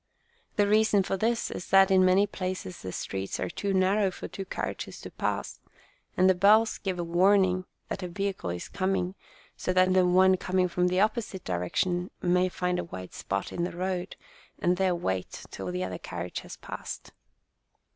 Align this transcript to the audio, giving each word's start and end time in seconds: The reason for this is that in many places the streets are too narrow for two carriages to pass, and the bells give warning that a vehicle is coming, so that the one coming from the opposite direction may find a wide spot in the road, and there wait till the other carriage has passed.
The 0.55 0.67
reason 0.67 1.03
for 1.03 1.15
this 1.15 1.51
is 1.51 1.67
that 1.69 1.91
in 1.91 2.03
many 2.03 2.25
places 2.25 2.81
the 2.81 2.91
streets 2.91 3.39
are 3.39 3.51
too 3.51 3.71
narrow 3.71 4.09
for 4.09 4.27
two 4.27 4.45
carriages 4.45 4.99
to 5.01 5.11
pass, 5.11 5.59
and 6.17 6.27
the 6.27 6.33
bells 6.33 6.79
give 6.79 6.97
warning 6.97 7.65
that 7.87 8.01
a 8.01 8.07
vehicle 8.07 8.49
is 8.49 8.67
coming, 8.67 9.13
so 9.55 9.71
that 9.73 9.93
the 9.93 10.03
one 10.03 10.37
coming 10.37 10.67
from 10.67 10.87
the 10.87 10.99
opposite 11.01 11.43
direction 11.43 12.09
may 12.19 12.49
find 12.49 12.79
a 12.79 12.83
wide 12.85 13.13
spot 13.13 13.53
in 13.53 13.63
the 13.63 13.77
road, 13.77 14.15
and 14.57 14.77
there 14.77 14.95
wait 14.95 15.45
till 15.51 15.71
the 15.71 15.83
other 15.83 15.99
carriage 15.99 16.39
has 16.39 16.57
passed. 16.57 17.11